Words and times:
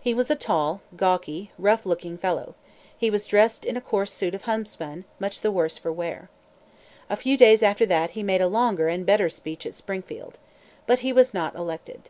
He 0.00 0.14
was 0.14 0.30
a 0.30 0.34
tall, 0.34 0.80
gawky, 0.96 1.50
rough 1.58 1.84
looking 1.84 2.16
fellow. 2.16 2.54
He 2.96 3.10
was 3.10 3.26
dressed 3.26 3.66
in 3.66 3.76
a 3.76 3.82
coarse 3.82 4.10
suit 4.10 4.34
of 4.34 4.44
homespun, 4.44 5.04
much 5.20 5.42
the 5.42 5.52
worse 5.52 5.76
for 5.76 5.92
wear. 5.92 6.30
A 7.10 7.16
few 7.16 7.36
days 7.36 7.62
after 7.62 7.84
that, 7.84 8.12
he 8.12 8.22
made 8.22 8.40
a 8.40 8.48
longer 8.48 8.88
and 8.88 9.04
better 9.04 9.28
speech 9.28 9.66
at 9.66 9.74
Springfield. 9.74 10.38
But 10.86 11.00
he 11.00 11.12
was 11.12 11.34
not 11.34 11.54
elected. 11.54 12.04